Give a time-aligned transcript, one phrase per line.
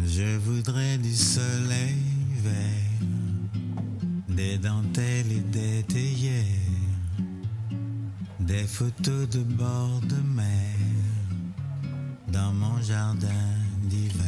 [0.00, 1.96] Je voudrais du soleil
[2.42, 3.08] vert,
[4.28, 6.44] des dentelles et des théières,
[8.40, 10.74] des photos de bord de mer
[12.28, 13.26] dans mon jardin
[13.82, 14.22] d'hiver.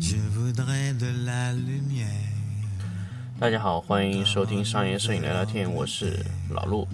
[0.00, 2.06] Je voudrais de la lumière.
[3.38, 6.86] 大家好，欢迎收听商业摄影聊聊天，我是老陆。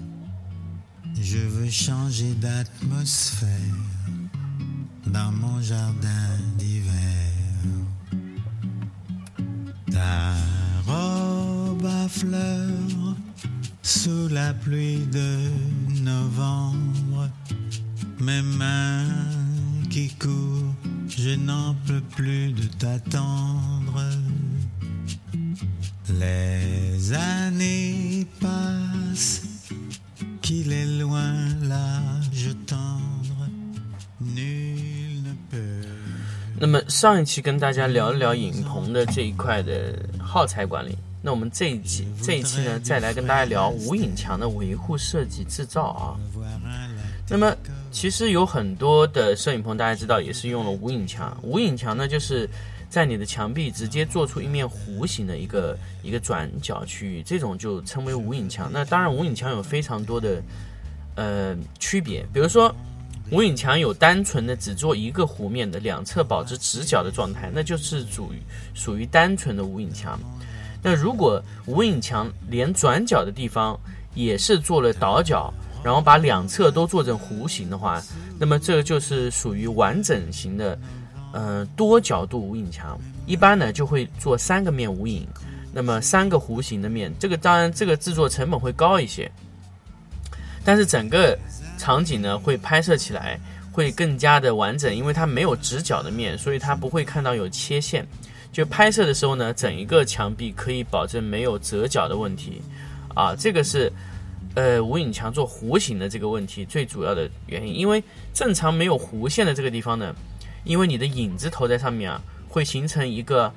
[1.14, 3.48] Je veux changer d'atmosphère
[5.07, 6.27] dans mon jardin
[6.57, 6.91] d'hiver.
[9.91, 10.33] Ta
[10.85, 13.15] robe à fleurs
[13.81, 15.49] sous la pluie de
[16.01, 17.29] novembre.
[18.19, 19.05] Mes mains
[19.89, 20.75] qui courent,
[21.07, 24.03] je n'en peux plus de t'attendre.
[26.19, 29.43] Les années passent
[30.41, 31.33] qu'il est loin
[31.63, 32.20] l'âge
[36.61, 46.13] 那么上一期跟大家聊一聊影棚的这一块的耗材管理，那我们这一期这一期呢，再来跟大家聊无影墙的维护设计制造啊。
[47.27, 47.51] 那么
[47.89, 51.35] 其实有很多的摄影棚，大家知道也是用了无影墙。
[51.41, 52.47] 无影墙呢，就是
[52.91, 58.69] 在你的墙壁直接做出一面弧形的一个一个转角区域，这种就称为无影墙。
[58.71, 60.39] 那当然，无影墙有非常多的
[61.15, 62.71] 呃区别，比如说
[63.31, 68.41] 无影墙有单纯的只做一个弧面的，两侧保持直角的状态，那就是属于
[68.73, 70.19] 属于单纯的无影墙。
[70.83, 73.79] 那如果无影墙连转角的地方
[74.13, 78.03] 也是做了倒角，然后把两侧都做成弧形的话，
[78.37, 80.77] 那么这个就是属于完整型的，
[81.31, 82.99] 呃多角度无影墙。
[83.25, 85.25] 一般呢就会做三个面无影，
[85.71, 89.31] 那么三个弧形的面，这个当然这个制作成本会高一些，
[90.65, 91.37] 但是整个
[91.81, 93.39] 场景呢会拍摄起来
[93.71, 98.05] 会更加的完整，因为它没有直角的面，所以它不会看到有切线。
[98.51, 102.61] 就拍摄的时候呢，整一个墙壁可以保证没有折角的问题，
[103.15, 103.91] 啊，这个是
[104.53, 107.73] 呃无影墙做弧形的这个问题最主要的原因。
[107.73, 108.03] 因为
[108.33, 110.13] 正常没有弧线的这个地方呢，
[110.65, 113.51] 因为你的影子投在上面啊，会形成一个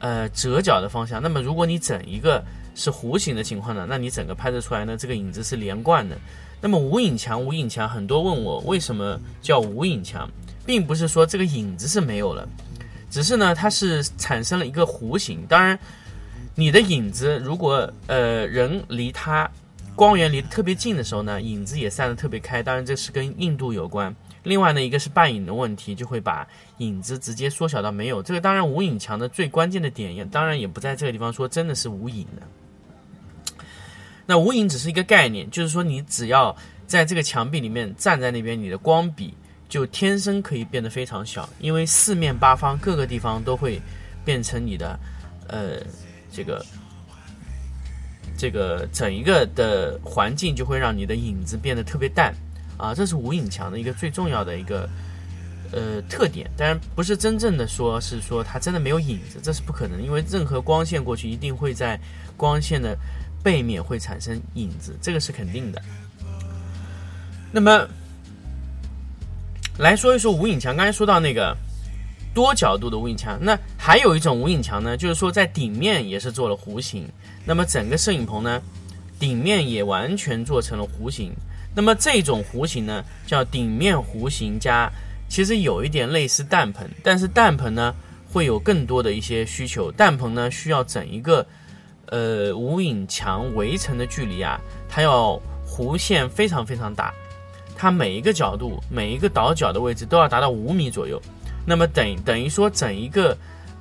[0.00, 1.22] 呃折角的方向。
[1.22, 2.44] 那么如果你整一个
[2.74, 6.18] 是弧形的情况呢，那你整个拍摄出来呢，这个影子是连贯的。
[6.60, 10.28] 那么无影墙，无影墙，很多问我为什么叫无影墙，
[10.66, 12.46] 并不是说这个影子是没有了。
[13.10, 15.44] 只是呢，它是产生了一个弧形。
[15.48, 15.78] 当然，
[16.54, 19.50] 你的影子如果呃人离它
[19.96, 22.62] 光源离得特别近的时候呢，影子也散得特别开。
[22.62, 24.14] 当然，这是跟硬度有关。
[24.42, 26.46] 另外呢，一个是半影的问题，就会把
[26.78, 28.22] 影子直接缩小到没有。
[28.22, 32.42] 这个当然无影墙的最关键的点，也当然也不在这个地方说真的是无影的。
[34.30, 39.34] 那无影只是一个概念，就是说你只要在这个墙壁里面站在那边，你的光比。
[39.68, 43.80] 就天生可以变得非常小，因为四面八方各个地方都会
[44.24, 44.98] 变成你的，
[45.46, 45.80] 呃，
[46.32, 46.66] 这个
[48.36, 52.34] 这个整一个的环境就会让你的影子变得特别淡
[52.76, 54.88] 啊，这是无影墙的一个最重要的一个
[55.70, 56.50] 呃特点。
[56.56, 61.96] 当然不是真正的说是说它真的没有影子，这是不可能，因为任何光线过去一定会在
[62.36, 62.98] 光线的
[63.42, 65.82] 背面会产生影子，这个是肯定的。
[67.52, 67.86] 那么。
[69.78, 71.56] 来说一说无影墙，刚才说到那个
[72.34, 77.08] 多角度的无影墙，那还有一种无影墙呢，就是说在顶面也是做了弧形，
[77.46, 78.60] 那么整个摄影棚呢，
[79.18, 81.32] 顶面也完全做成了弧形。
[81.74, 84.90] 那么这种弧形呢，叫顶面弧形加，
[85.30, 87.94] 其实有一点类似弹棚，但是弹棚呢
[88.30, 91.46] 会有更多的一些需求，弹棚呢需要整一个
[92.10, 97.12] 呃无影墙围成的距离啊，它要弧线非常非常大。
[97.76, 101.18] 它每一个角度、每一个倒角的位置都要达到五米左右，
[101.64, 103.34] 那么等等于说整一个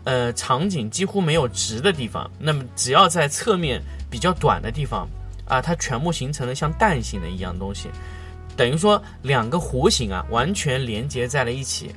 [0.05, 5.05] 呃场景几乎没有直的地方，那么只要在侧面比较短的地方
[5.45, 7.89] 啊，它全部形成了像蛋形的一样东西，
[8.55, 11.93] 等于说两个弧形啊完全连接在了一起。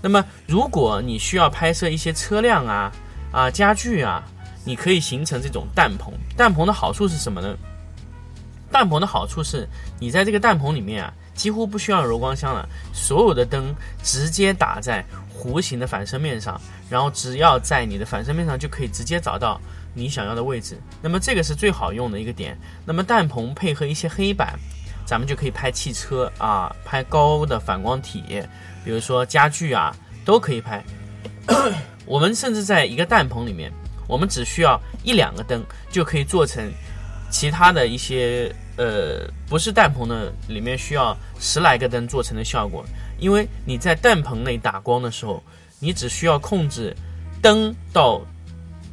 [0.00, 2.92] 那么如果你需要拍摄一些车辆啊
[3.32, 4.22] 啊家具啊，
[4.70, 6.14] 你可以形成这种弹棚。
[6.36, 7.56] 弹棚的好处是什么呢？
[8.70, 9.68] 弹棚的好处是
[9.98, 11.12] 你在这个弹棚里面啊。
[11.34, 15.02] 几乎不需要柔光箱了，所有的灯直接打在
[15.34, 19.58] 弧形的反射面上，然后只要在你的反射面上就可以直接找到
[19.94, 20.78] 你想要的位置。
[21.00, 22.54] 那么这个是最好用的一个点。
[22.84, 24.52] 那么弹棚配合一些黑板，
[25.06, 28.22] 咱们就可以拍汽车啊，拍高的反光体，
[28.84, 29.96] 比如说家具啊，
[30.26, 30.84] 都可以拍。
[32.04, 33.72] 我们甚至在一个弹棚里面，
[34.10, 36.68] 我们只需要一两个灯就可以做成
[37.30, 38.52] 其他的一些。
[38.76, 42.82] 呃，不是弹棚的，里面需要十来个灯做成的效果，
[43.18, 45.42] 因为你在弹棚内打光的时候，
[45.78, 46.96] 你只需要控制
[47.42, 48.22] 灯到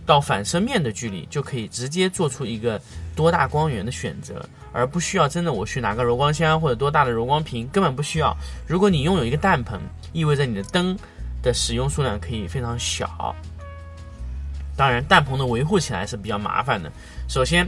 [0.06, 2.82] 到反射面的距离，就可以直接做出一个
[3.16, 8.36] 多大光源的选择，而不需要真的我去拿个柔光箱或者多大的柔光屏，根本不需要。
[8.68, 9.80] 如果你拥有一个蛋棚，
[10.12, 10.98] 意味着你的灯
[11.42, 13.34] 的使用数量可以非常小。
[14.78, 16.90] 当然，蛋棚的维护起来是比较麻烦的。
[17.28, 17.68] 首先，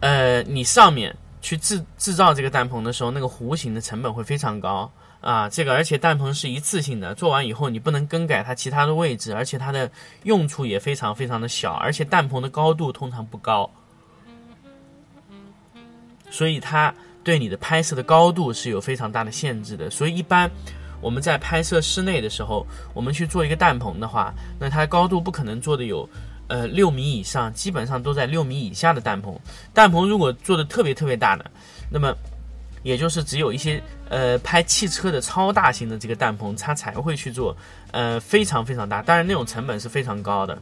[0.00, 4.90] 呃，你上面去制制造这个蛋棚的时候，那个弧形的成本会非常高。
[5.22, 9.90] 啊，这个而且蛋棚是一次性的，做完以后你不能更改它其他的位置，而且它的
[10.22, 13.68] 用处也非常非常的小，而且蛋棚的高度通常不高，
[16.30, 16.94] 所以它
[17.24, 19.90] 对你的拍摄的高度是有非常大的限制的。
[19.90, 20.48] 所以一般
[21.00, 26.08] 我们在拍摄室内的时候，我们去做一个蛋棚的话，那它高度不可能做的有
[26.48, 29.38] 呃六米以上，基本上都在六米以下的蛋棚。
[29.72, 31.50] 蛋棚如果做的特别特别大的，
[31.90, 32.14] 那么。
[32.82, 37.56] 也就是只有一些呃拍汽车的超大型的这个蛋棚，它才会去做，
[37.90, 40.56] 呃非常非常大，当然那种成本是非常高的，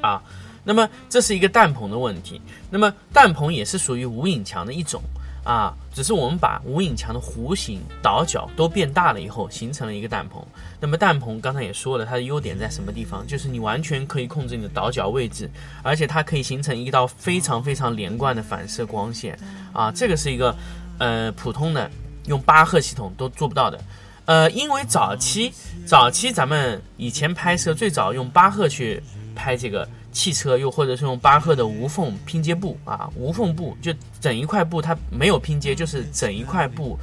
[0.00, 0.22] 啊，
[0.64, 2.40] 那么这是一个蛋棚的问题。
[2.70, 5.02] 那么蛋棚也是属于无影墙的一种
[5.44, 10.44] 啊，只是我们把无影墙的弧形、倒角都变大了以后，形成了一个蛋棚。
[10.80, 13.26] 那么蛋棚刚才也说了，它的优点在什么地方？
[13.26, 15.50] 就是你完全可以控制你的倒角位置，
[15.82, 19.38] 而且它可以形成一道非常非常连贯的反射光线
[19.72, 20.54] 啊，这个是一个。
[20.98, 21.90] 呃，普通的
[22.26, 23.80] 用巴赫系统都做不到的，
[24.26, 25.52] 呃，因为早期
[25.84, 29.02] 早期咱们以前拍摄最早用巴赫去
[29.34, 36.98] 拍这个汽车，又或者是用巴赫的无缝拼接布啊，无缝布就整一块布它没有拼接，就是整一块布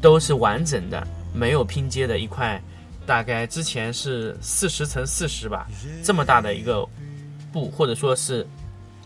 [0.00, 2.62] 都是完整的，没有拼接的一块，
[3.04, 5.66] 大概之前是四十乘四十吧，
[6.02, 6.88] 这么大的一个
[7.52, 8.46] 布，或者说是。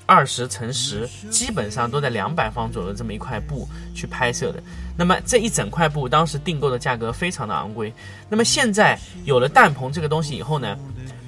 [0.06, 3.64] 二十乘十，基本上都在两百方左右这么一块布
[3.94, 4.60] 去拍摄的。
[4.96, 7.94] 那么这一整块布当时订购的价格非常的昂贵。
[8.28, 10.76] 那么现在有了蛋棚这个东西以后呢，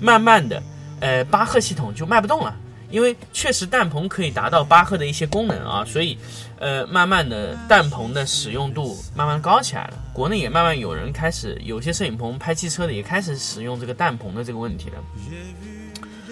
[0.01, 0.61] 慢慢的，
[1.03, 2.55] 呃，巴赫系统就卖不动了，
[2.91, 6.17] 因为确实氮棚可以达到巴赫的一些功能啊，所以，
[6.61, 9.95] 呃，慢慢的氮棚的使用度慢慢高起来了。
[10.13, 14.97] 国内也慢慢有人开始，有些摄影棚拍汽车的也开始使用这个氮棚的这个问题了。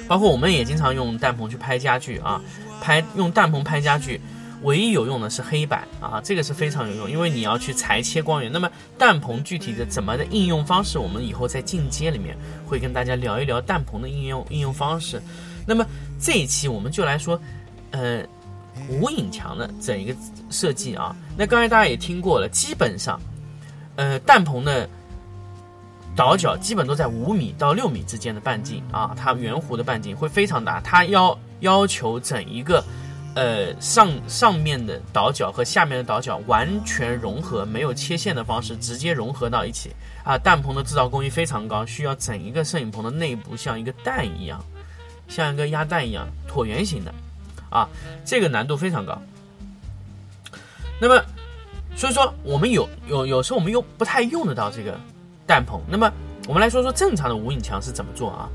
[0.07, 2.41] 包括我们也经常用氮棚去拍家具啊，
[2.81, 4.21] 拍用氮棚拍家具，
[4.63, 8.51] 唯一有用的是黑板啊，这个是非常有用，因为你要去裁切光源。
[8.51, 12.37] 那么蛋棚具体的怎么的应用方式，我们以后在进阶里面
[12.67, 15.21] 会跟大家聊一聊蛋棚的应用应用方式。
[15.67, 15.87] 那么
[16.21, 17.41] 这一期我们就来说，
[17.91, 18.23] 呃，
[18.89, 20.15] 无影墙的整一个
[20.51, 21.15] 设计啊。
[21.37, 23.21] 那刚才大家也听过了，基本上，
[23.97, 24.89] 呃，蛋棚的。
[26.17, 32.85] 倒角基本都在五米到六米之间的半径啊，它圆弧的半径会非常大，它要要求整一个，
[33.35, 39.91] 呃上上面的倒角和下面的倒角完全融合，没有切线的方式直接融合到一起
[40.25, 40.37] 啊。
[40.37, 44.63] 蛋棚的制造工艺非常高，需要整一个摄影棚的内部像一个蛋一样，
[45.29, 47.15] 像一个鸭蛋一样椭圆形的，
[47.71, 47.89] 啊，
[48.25, 49.21] 这个难度非常高。
[51.01, 51.23] 那么，
[51.97, 54.99] 所以说我们有有有时候我们又不太用得到这个。
[55.47, 56.09] 蛋棚，那么
[56.47, 58.49] 我们来说说正常的无影墙是怎么做啊？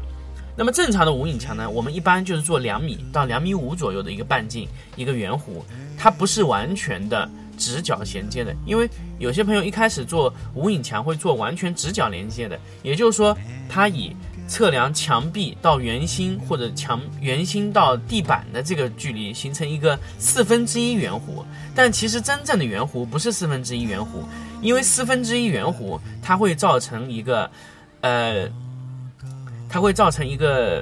[0.55, 5.61] 那么正常的无影墙呢，我们一般就是做两米到两米五左右的一个半径，一个圆弧，
[5.97, 13.37] 它不是完全的直角衔接的，因为有些朋友一开始做无影墙会做完全直角连接的，也就是说，
[13.67, 14.15] 它以
[14.47, 24.05] 测量墙壁到圆心或者墙圆心到地板的这个距离形成一个四分之一圆弧，但其实真正的圆弧不是四分之一圆弧。
[24.61, 27.49] 因为四分之一圆弧，它会造成一个，
[28.01, 28.47] 呃，
[29.75, 30.81] 它会造成一个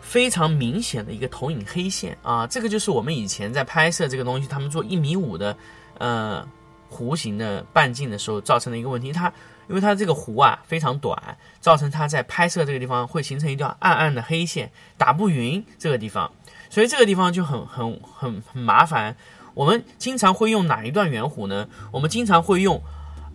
[0.00, 2.46] 非常明显的一个投影黑线啊。
[2.46, 5.54] 这个就是我们以前在拍摄这个东西，他们做一米五的
[5.98, 6.48] 呃
[6.90, 9.12] 弧形的半径的时候造成的一个问题。
[9.12, 9.30] 它
[9.68, 16.32] 因为它这个弧啊非常短，造成它在拍摄这个地方会形成一条暗暗的黑线，打不匀这个地方，
[16.70, 19.14] 所以这个地方就很很很很麻烦。
[19.52, 21.68] 我们经常会用哪一段圆弧呢？
[21.92, 22.80] 我们经常会用，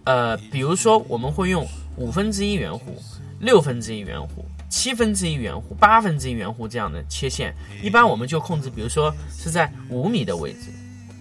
[0.06, 2.80] 呃，比如说我们会用五分之一圆弧、
[3.40, 4.28] 六分之一圆弧、
[4.70, 7.54] 七分之一圆弧、八分之一圆弧这样的切线。
[7.82, 10.72] 一般我们就控制，比如说是在五米的位置，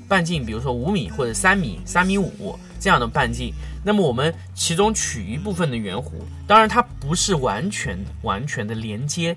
[0.08, 3.52] 半径，比如说五米或者三米、三米五这样的半径。
[3.84, 6.12] 那么我们其中取一部分的圆弧，
[6.46, 9.36] 当然它不是完全完全的连接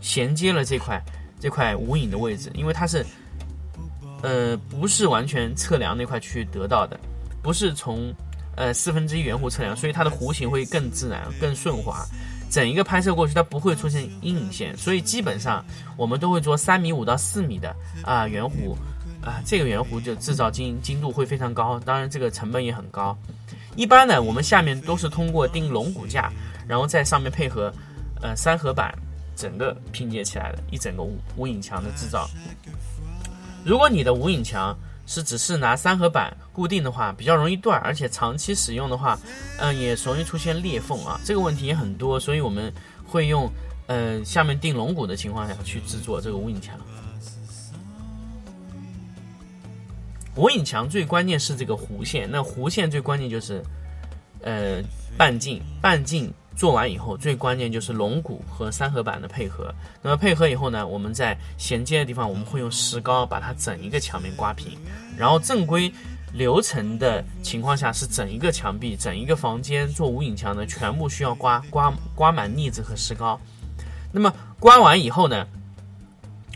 [0.00, 1.02] 衔接了这块
[1.40, 3.04] 这块无影的位置，因为它是。
[4.22, 7.00] 呃，不是完全测量那块区域得到的，
[7.42, 8.12] 不是从
[8.56, 12.04] 呃四分之一圆弧测量，所以它的弧形会更自然、更顺滑。
[12.50, 15.64] 整一个拍摄过去，它不会出现阴影线，所以基本上
[15.96, 18.74] 我们都会做三米五到四米的啊圆弧
[19.24, 23.16] 啊，这个圆弧就制造精精度会非常高，当然这个成本也很高。
[23.76, 26.32] 一般呢，我们下面都是通过钉龙骨架，
[26.66, 27.72] 然后在上面配合
[28.20, 28.92] 呃三合板，
[29.36, 32.28] 整个拼接起来的一整个无无影墙的制造。
[33.64, 34.76] 如果你的无影墙
[35.10, 39.18] 是只是拿三合板固定的话，比较容易断，而且长期使用的话，
[39.58, 42.72] 嗯，也容易出现裂缝啊，这个问题也很多，所以我们
[43.04, 43.50] 会用
[43.88, 46.78] 呃下面定龙骨的情况下去制作这个无影墙。
[50.36, 53.60] 无影墙最关键是这个弧线，那弧线最关键就是，
[54.42, 54.80] 呃，
[55.18, 59.72] 半径，半径做完以后，最关键就是龙骨和三合板的配合。
[60.02, 64.76] 那么配合以后呢，我们在衔接的地方，我们会用石膏把它整一个墙面刮平。
[65.16, 65.92] 然后正规
[66.32, 73.40] 流程的情况下，是整一个墙壁、整一个房间做无影墙呢，全部需要刮刮刮满腻子和石膏。
[74.12, 75.46] 那么刮完以后呢，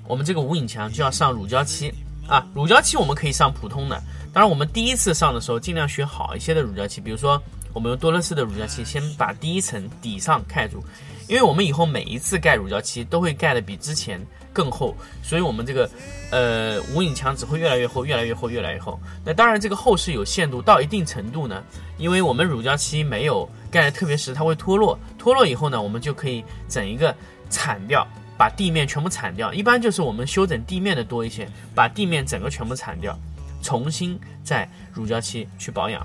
[0.07, 1.93] 我们这个无影墙就要上乳胶漆。
[2.27, 7.39] 啊，乳胶漆我们可以上普通的，当然我们第一次上的时候尽量选好一些的乳胶漆，比如说
[7.75, 10.83] 我们用多乐士的乳胶漆，先把第一层底上盖住，
[11.28, 15.90] 因为我们以后每一次盖乳胶漆都会盖的比之前更厚，所以我们这个
[16.31, 18.99] 呃无影墙只会越来越厚，越来越厚，越来越厚。
[19.25, 21.62] 那当然这个厚是有限度，到一定程度呢，
[21.99, 27.14] 因为我们乳胶漆没有盖的特别实，它会脱落，脱落以后呢，我们就可以整一个
[27.50, 28.07] 铲掉。
[28.37, 33.16] 把地面全部铲掉，一般就是我们修整地面的多一些，把地面整个全部铲掉，
[33.62, 36.04] 重新再乳胶漆去保养。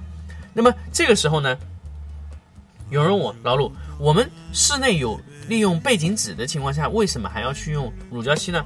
[0.60, 1.58] 那么这个时候呢，
[2.90, 8.66] 有人问我老鲁，我们室内有利用背景纸的情况下，为什么还要去用乳胶漆呢？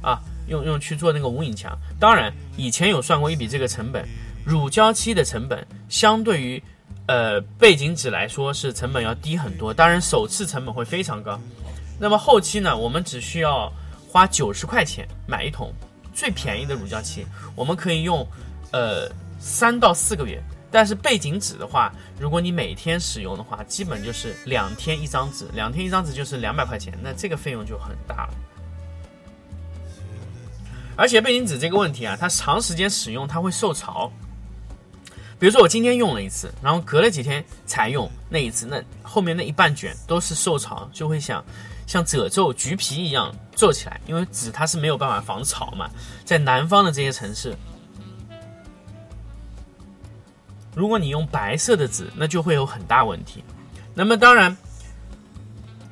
[0.00, 1.78] 啊，用用去做那个无影墙。
[2.00, 4.08] 当然，以前有算过一笔这个成本，
[4.42, 6.62] 乳胶漆的成本相对于
[7.08, 11.38] 呃背景纸来说是成本要低很多，当然首次成本会非常高。
[12.00, 13.70] 那么后期呢，我们只需要
[14.10, 15.70] 花九十块钱买一桶
[16.14, 18.26] 最便宜的乳胶漆，我们可以用
[18.72, 20.42] 呃三到四个月。
[20.74, 28.34] 但是背景纸的话，如果你每天使用的话，基本就是两天一张纸，两天一张纸就是两百块钱，那这个费用就很大了。
[30.96, 34.10] 而且背景纸这个问题啊，它长时间使用它会受潮。
[35.38, 41.44] 比如说我今天用了一次，然后隔了几天才用那一次，那后面那一半卷都是受潮，就会想。
[41.86, 45.88] 像褶皱、橘皮一样皱起来，因为纸它是没有办法防潮嘛。
[46.24, 47.54] 在南方的这些城市，
[50.74, 53.42] 如果你用白色的纸，那就会有很大问题。
[53.94, 54.56] 那么当然，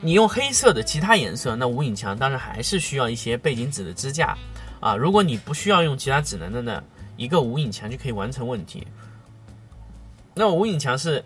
[0.01, 4.37] 你用黑色的其他颜色，那无影墙当然还是需要一些背景纸的支架
[4.81, 4.97] 啊。
[4.97, 6.83] 如果你不需要用其他纸能的呢，
[7.17, 8.87] 一个无影墙就可以完成问题。
[10.35, 11.25] 那无影墙是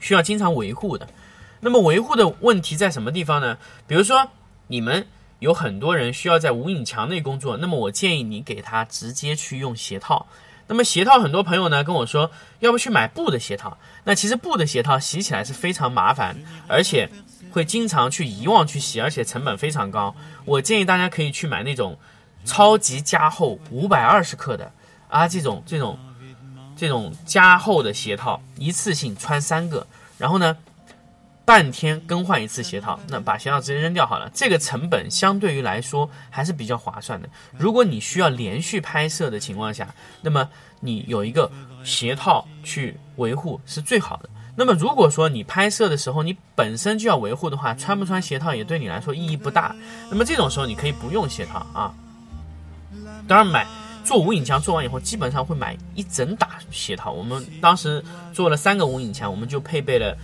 [0.00, 1.06] 需要经常维护的。
[1.60, 3.58] 那么维护的问题在什么地方呢？
[3.86, 4.30] 比如说，
[4.66, 5.06] 你们
[5.40, 10.26] 有很多人需要在无影墙内工作，那么我建议你给他直接去用鞋套。
[10.72, 13.76] 那么鞋套，很多朋友呢跟我说，要不去买布的鞋套。
[14.04, 16.34] 那其实布的鞋套洗起来是非常麻烦，
[16.66, 17.10] 而且
[17.50, 20.16] 会经常去遗忘去洗，而且成本非常高。
[20.46, 21.98] 我建议大家可以去买那种
[22.46, 24.72] 超级加厚五百二十克的
[25.08, 25.98] 啊，这种这种
[26.74, 29.86] 这种加厚的鞋套，一次性穿三个，
[30.16, 30.56] 然后呢。
[31.52, 34.30] 半天更换一次鞋套，那把鞋套直接扔掉好了。
[34.32, 37.28] 这个成本相对于来说还是比较划算的。
[37.58, 40.48] 如果你需要连续拍摄的情况下，那么
[40.80, 41.52] 你有一个
[41.84, 44.30] 鞋套去维护是最好的。
[44.56, 49.76] 那么如果说你拍摄的时候你本身就要维护的话，穿不穿鞋套也对你来说意义不大。
[50.10, 51.92] 那么这种时候你可以不用鞋套啊。
[53.28, 53.66] 当然买
[54.02, 57.12] 做无影墙做完以后，基本上会买一整打鞋套。
[57.12, 60.16] 我们当时做了三个无影墙，我们就配备了。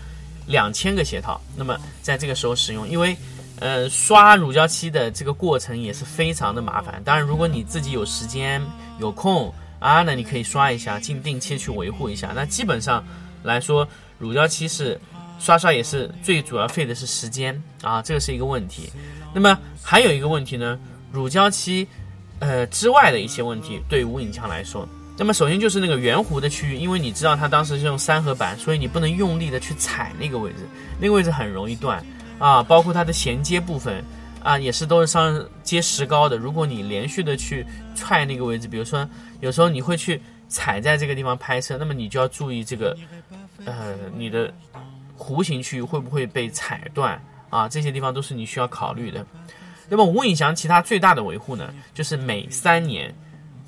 [0.49, 3.17] 两千个鞋套，那么在这个时候使用，因为，
[3.61, 7.01] 呃，刷乳胶漆的这个过程也是非常的麻烦。
[7.05, 8.61] 当然，如果你自己有时间
[8.99, 12.33] 有空啊，那你可以刷一下，进定期去维护一下。
[12.35, 13.05] 那基本上
[13.43, 13.87] 来说，
[14.19, 14.99] 乳胶漆是
[15.39, 18.91] 刷刷也是最主要费的是时间啊，这个是一个问题。
[19.35, 20.79] 那么还有一个问题呢，
[21.13, 21.87] 乳胶漆，
[22.39, 24.89] 呃之外的一些问题，对无影墙来说。
[25.19, 30.59] 那么首先就是那个圆弧的区域，因为你知道它当时是用三合板，所以你不能用力的去踩那个位置，
[31.01, 32.01] 那个位置很容易断
[32.39, 32.63] 啊。
[32.63, 34.01] 包括它的衔接部分
[34.45, 36.37] 啊，也是都是上接石膏的。
[36.37, 39.07] 如果你连续的去踹那个位置，比如说
[39.41, 42.97] 有时候你会去踩在这个地方拍摄，那么你就要注意这个
[43.65, 44.55] 呃你的
[45.19, 47.21] 弧形区域会不会被踩断
[47.51, 47.69] 啊？
[47.69, 49.27] 这些地方都是你需要考虑的。
[49.89, 53.13] 那么无影墙其他最大的维护呢，就是每三年。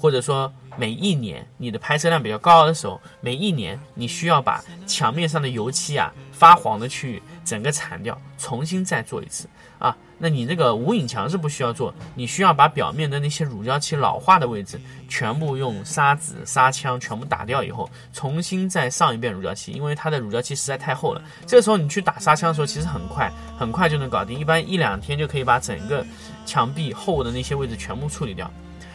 [0.00, 9.46] 或者说每一年你的拍摄量比较高的时候，每一年你需要把墙面上的油漆啊发黄的区域整个铲掉，重新再做一次
[9.78, 9.94] 啊。
[10.22, 21.22] 那你这个无影墙是不需要做，你需要把表面的那些乳胶漆老化的位置全部用砂纸、砂枪全部打掉以后，重新再上一遍乳胶漆，因为它的乳胶漆实在太厚了。
[21.46, 26.04] 这个时候你去打砂枪的时候，其实很快，很快就能搞定，一般一两天就可以把整个
[26.46, 28.50] 墙壁厚的那些位置全部处理掉。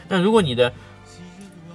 [0.08, 0.72] 那如果你的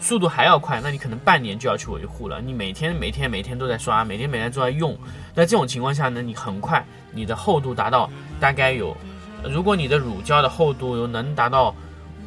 [0.01, 2.41] 速度还要快，那你可能半年就要去维护了。
[2.41, 4.97] 你每天每天每天都在刷，每天每天都在用，
[5.35, 8.97] 那这种情况下呢，你很快你的厚度达到大概有。
[9.45, 11.75] 如果你的乳胶的厚度有能达到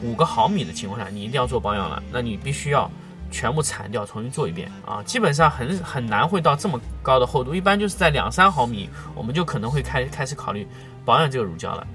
[0.02, 2.02] 五个毫米的情况下，你一定要做保养了。
[2.12, 2.90] 那你必须要
[3.30, 5.02] 全部铲掉，重新做一遍啊！
[5.04, 10.68] 基本上很很难会到这么高的厚度，一般就是在两三毫米，我们就可能会开开始考虑
[11.06, 11.86] 保养这个乳胶了。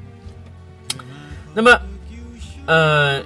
[1.55, 1.81] 那么，
[2.67, 3.23] 呃，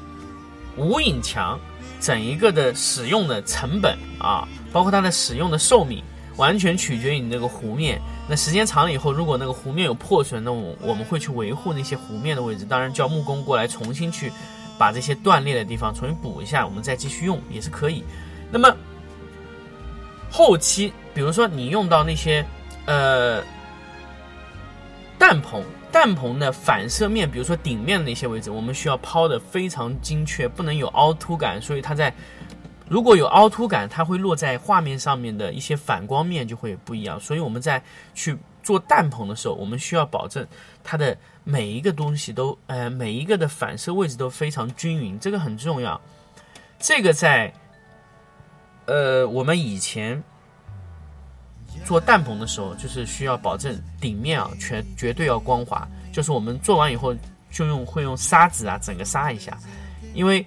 [0.77, 1.59] 无影墙
[2.03, 6.05] 整一个的使用的成本啊，包括它的使用的寿命。
[6.37, 8.01] 完全取决于你那个弧面。
[8.27, 12.65] 那时间长了以后，如果那个弧面有破损，那我我们会去维护那些弧面的位置。
[12.65, 14.33] 当然叫木工过来重新去
[14.79, 18.03] 把这些断裂的地方重新补一下，我们再继续用也是可以。
[18.51, 18.75] 那么
[20.31, 22.43] 后期，比如说你用到那些
[22.87, 23.43] 呃
[25.23, 25.63] 弹棚，
[25.93, 32.13] 弹棚的反射面，比如说顶面的那些位置，我们需要抛的非常精确，不能有凹凸感，所以它在。
[32.89, 37.21] 如果有凹凸感，它会落在画面上面的一些反光面就会不一样。
[37.21, 37.81] 所以我们在
[38.13, 40.45] 去做弹棚的时候，我们需要保证
[40.83, 45.99] 它的每一个东西都，呃，每一个的反射位置都非常均匀，这个很重要。
[46.81, 47.55] 这个在，
[48.87, 50.23] 呃，我们以前
[51.85, 57.15] 做蛋棚的时候，就是需要保证顶面啊全绝对要光滑，就是我们做完以后
[57.51, 59.57] 就用会用砂纸啊整个砂一下，
[60.15, 60.45] 因为。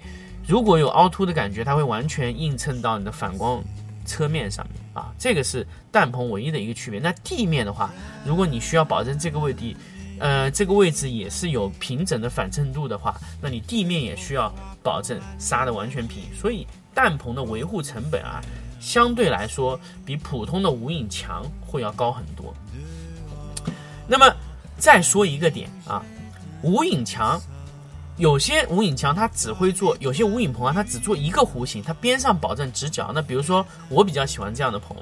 [0.48, 3.64] 如果有凹凸的感觉，它会完全映衬到你的反光
[4.06, 7.00] 车面上面啊，这个是蛋棚唯一的一个区别。
[7.00, 7.92] 那地面的话，
[8.24, 9.76] 如果你需要保证这个位置，
[10.20, 16.22] 呃，这个位置也是有平整的反衬度的话，那你地面也需要保证沙的完全平。
[16.40, 18.40] 所以蛋棚的维护成本啊，
[18.86, 22.54] 相对来说比普通的无影墙会要高很多。
[24.08, 24.32] 那么
[24.78, 26.04] 再说一个点啊，
[26.62, 27.42] 无影墙。
[28.18, 33.12] 有些无影墙它只会做，有些无影棚啊，它只做一个弧形，它边上保证直角。
[33.14, 34.96] 那比如说我比较喜欢这样的棚，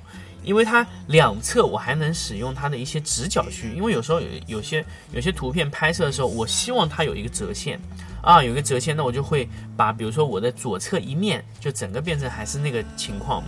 [0.44, 3.72] 因为它两侧我还能使用它的一些直角区。
[3.76, 7.80] 因为有时候有有些有些图片拍摄的时候，我希望它有一个折线
[8.24, 13.44] 啊，有个折线，那我就会把比如说我的左侧一面就整个变成还是那个情况，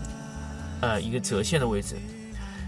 [0.86, 1.96] 呃，一个折线的位置。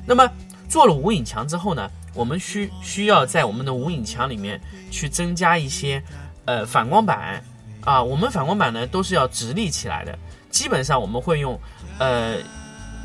[0.07, 0.27] 那么
[0.67, 6.01] 做了无影墙之后呢，我们需需要在我们的无影墙里面去增加一些。
[6.45, 7.43] 呃，反光板
[7.81, 10.17] 啊，我们反光板呢都是要直立起来的。
[10.49, 11.59] 基本上我们会用
[11.99, 12.37] 呃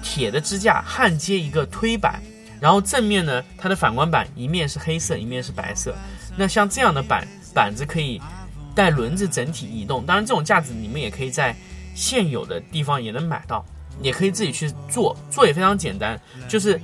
[0.00, 2.22] 铁的支架焊接一个推板，
[2.60, 5.92] 然后正面呢它的反光板一面是黑色，一面是白色。
[6.36, 8.22] 那像这样的板板子可以
[8.76, 10.06] 带轮子整体移动。
[10.06, 11.52] 当然这种架子你们也可以在
[11.96, 13.66] 现有的地方也能买到，
[14.00, 16.80] 也可以自己去做，做也非常简单，就是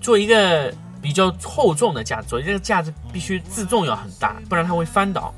[0.00, 5.34] 做一个比较厚重的架子，这个架子必须自重要很大，不然它会翻倒。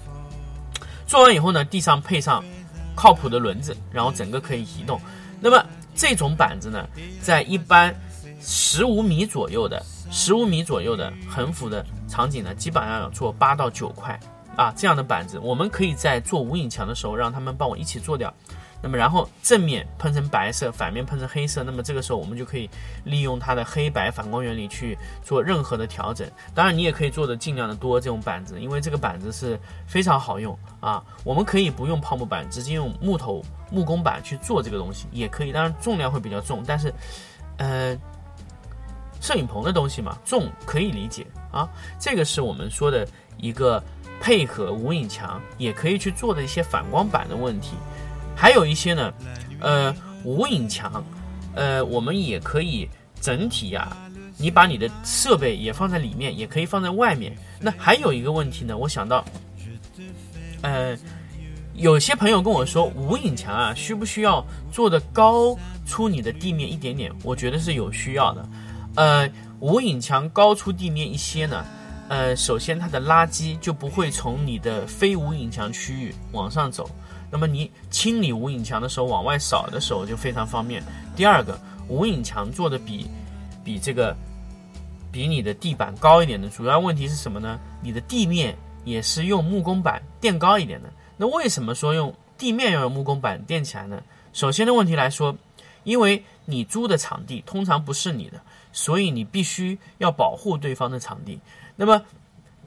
[1.06, 2.44] 做完以后呢，地上配上
[2.94, 5.00] 靠谱的轮子，然后整个可以移动。
[5.40, 6.86] 那么这种板子呢，
[7.20, 7.94] 在一般
[8.40, 14.18] 十五米左右的十五米左右的横幅的场景呢，基本上要做八到九块
[14.56, 15.38] 啊这样的板子。
[15.40, 18.32] 我们可以在做无影墙的时候，让他们帮我一起做掉。
[18.82, 21.62] 那么，然后正面喷成白色，反面喷成黑色。
[21.62, 22.68] 那么这个时候，我们就可以
[23.04, 26.26] 利用它的黑白反光原理去做任何的调整。
[26.54, 31.04] 当然，你也可以做的尽量的多这种板子，因为这个板子是非常好用啊。
[31.24, 35.52] 我们可以不用泡沫板，直接用木头木工板去做这个东西也可以。
[35.52, 36.92] 当然重量会比较重，但是，
[37.58, 37.94] 呃，
[39.20, 41.68] 摄影棚的东西嘛，重可以理解啊。
[41.98, 43.82] 这个是我们说的一个
[44.22, 47.76] 配合无影墙也可以去做的一些反光板的问题。
[48.40, 49.12] 还有一些呢，
[49.60, 51.04] 呃，无影墙，
[51.54, 52.88] 呃，我们也可以
[53.20, 53.94] 整体呀，
[54.38, 57.36] 你把你的设备也放在里面，也可以放在外面。
[57.60, 59.22] 那还有一个问题呢，我想到，
[60.62, 60.96] 呃，
[61.74, 65.54] 有些朋友跟我说，无影墙啊，需不需要做的高
[65.86, 67.12] 出你的地面一点点？
[67.22, 68.48] 我觉得是有需要的。
[68.94, 71.62] 呃，无影墙高出地面一些呢，
[72.08, 76.88] 呃，首先它的垃圾就不会从你的非无影墙区域往上走。
[77.32, 77.70] 那么你
[78.00, 80.82] 清理无影墙的时候，往外扫的时候就非常方便。
[81.14, 83.06] 第二个，无影墙做的比
[83.62, 84.16] 比这个
[85.12, 87.60] 比你的地板高一点的主要问题是什么呢？
[87.82, 90.90] 你的地面也是用木工板垫高一点的。
[91.18, 94.02] 那为什么说用地面要用木工板垫起来呢？
[94.32, 95.36] 首先的问题来说，
[95.84, 98.40] 因为你租的场地通常不是你的，
[98.72, 101.38] 所以你必须要保护对方的场地。
[101.76, 102.00] 那么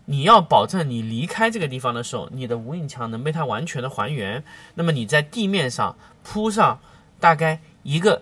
[0.06, 4.44] 你要保证你离开这个地方的时候，你的无影墙能被它完全的还原。
[4.76, 6.78] 那么你在地面上铺上
[7.20, 8.22] 大概一个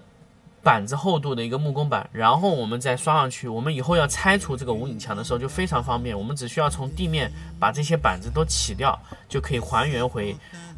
[0.63, 3.47] 板子厚度的一个木工板，然后我们再刷上去。
[3.47, 10.35] 我们以后要拆除这个无影墙的时候就非常方便，我们只需要从地面把这些板子都起掉，就可以还原回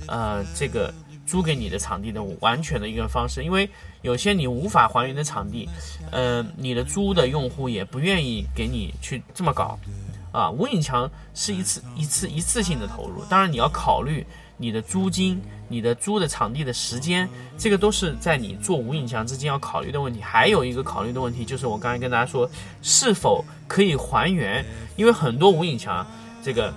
[0.07, 0.93] 呃这个
[1.25, 3.43] 租给你的场地的完全的一个方式。
[3.43, 3.69] 因为
[4.03, 5.67] 有些你无法还原的场地，
[6.11, 9.77] 呃，你的租的用户也不愿意给你去这么搞。
[10.33, 14.25] 啊，无影墙是一次一次一次性的投入，当然你要考虑
[14.57, 20.19] 你的租金、你的租的场地的时间，这个都是在你做无影墙之间要考虑的问题。
[20.21, 22.49] 还有一个考虑的问题就是我刚才跟大家说，
[22.81, 24.65] 是否可以还原？
[24.95, 26.05] 因为很多无影墙
[26.43, 26.73] 这个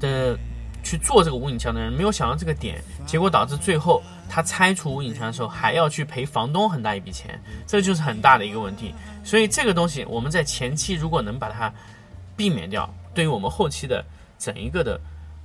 [0.00, 0.38] 的
[0.82, 8.94] 去做这个无影墙的人没有想到这个点，结果导致最后他拆除无影墙的时候还要去赔房东很大一笔钱，这就是很大的一个问题。
[9.24, 11.72] 所以这个东西我们在前期如果能把它
[12.36, 14.04] 避免掉，对于我们后期的
[14.38, 15.00] 整一个的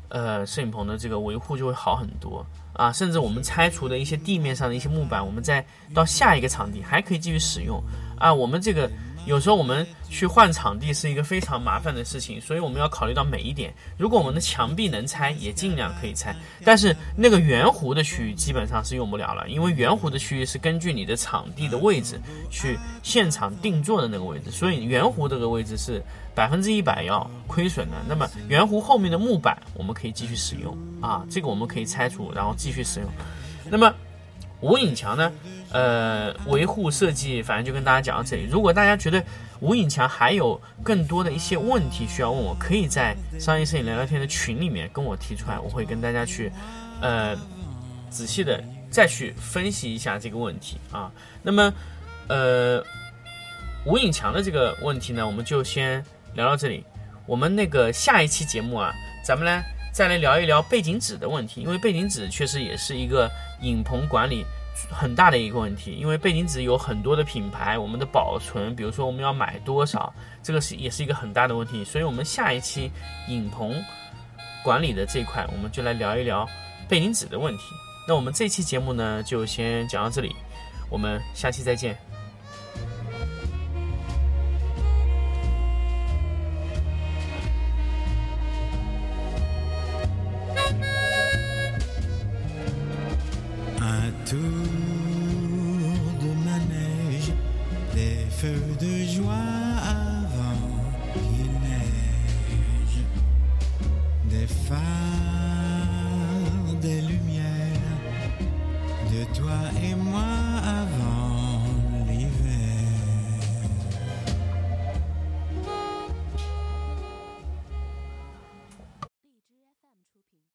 [0.10, 7.82] 呃摄影棚的这个维护就会好很多啊，甚至我们拆除的一些地面上的一些木板，我们再到下一个场地还可以继续使用
[8.18, 8.90] 啊，我们这个。
[9.26, 13.74] 有时候我们去换场地是一个非常麻烦的事情，所以我们要考虑到每一点。
[13.98, 16.36] 如果我们的墙壁能拆，也尽量可以拆。
[16.64, 26.02] 但是那个圆弧的区域基本上是用不了了，因为圆弧的区域是根据你的场地的位置去现场定做的那个位置，所以圆弧这个位置是
[26.36, 27.98] 百分之一百要亏损的。
[28.08, 33.10] 那么圆弧后面的木板我们可以继续使用啊，这个我们可以拆除，然后继续使用。
[33.70, 33.92] 那么
[34.62, 35.32] 无影墙呢？
[35.72, 38.48] 呃，维护设计，反正就跟大家讲到这里。
[38.50, 39.22] 如果大家觉得
[39.60, 46.52] 无影墙还有更多的一些问题需要问我，可以在商业摄影聊聊天的群里面跟我提出来，我会跟大家去
[47.02, 47.36] 呃
[48.10, 51.12] 仔细的再去分析一下这个问题啊。
[51.44, 51.74] 那么
[52.28, 52.82] 呃
[53.86, 56.84] 无影墙的这个问题呢，我们就先聊到这里。
[57.26, 58.94] 我们那个下一期节目啊，
[59.26, 59.64] 咱们呢
[59.96, 63.32] 再来聊一聊背景纸的问题，因为背景纸确实也是一个
[63.62, 64.44] 影棚管理。
[64.92, 71.82] 很大的一个问题，因为背景纸有很多的品牌，我们的保存，比如说我们要买多少，这个是也是一个很大的问题。
[71.86, 72.92] 所以，我们下一期
[73.30, 73.74] 影棚
[74.66, 76.46] 管理的这一块，我们就来聊一聊
[76.90, 77.64] 背景纸的问题。
[78.06, 80.36] 那我们这期节目呢，就先讲到这里，
[80.90, 81.98] 我们下期再见。
[94.26, 94.65] to